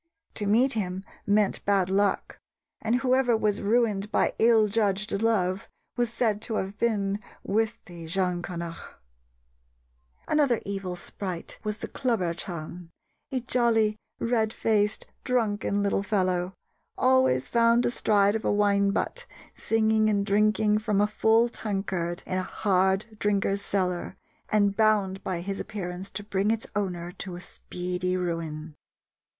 [0.33, 2.39] To meet him meant bad luck,
[2.81, 8.07] and whoever was ruined by ill judged love was said to have been with the
[8.07, 8.95] Geancanach.
[10.27, 12.89] Another evil sprite was the Clobher ceann,
[13.31, 16.55] "a jolly, red faced, drunken little fellow,"
[16.97, 22.39] always "found astride of a wine butt" singing and drinking from a full tankard in
[22.39, 24.17] a hard drinker's cellar,
[24.49, 28.73] and bound by his appearance to bring its owner to speedy ruin.